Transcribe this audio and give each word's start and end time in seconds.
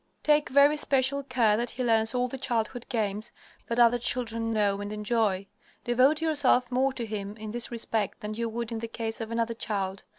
Take 0.23 0.49
very 0.49 0.77
special 0.77 1.21
care 1.21 1.55
that 1.57 1.69
he 1.69 1.83
learns 1.83 2.15
all 2.15 2.27
the 2.27 2.39
childhood 2.39 2.87
games 2.89 3.31
that 3.67 3.77
other 3.77 3.99
children 3.99 4.49
know 4.49 4.81
and 4.81 4.91
enjoy. 4.91 5.45
Devote 5.83 6.21
yourself 6.23 6.71
more 6.71 6.91
to 6.93 7.05
him 7.05 7.37
in 7.37 7.51
this 7.51 7.69
respect 7.69 8.21
than 8.21 8.33
you 8.33 8.49
would 8.49 8.71
in 8.71 8.79
the 8.79 8.87
case 8.87 9.21
of 9.21 9.29
another 9.29 9.53
child. 9.53 10.03